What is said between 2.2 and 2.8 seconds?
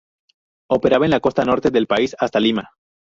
Lima.